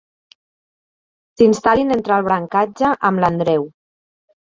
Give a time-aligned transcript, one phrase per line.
[1.39, 3.69] S'instal·lin entre el brancatge amb l'Andreu.